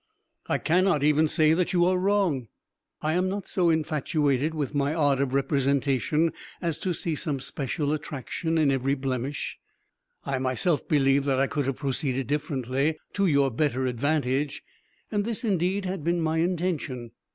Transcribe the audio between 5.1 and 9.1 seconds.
of representation as to see some special attraction in every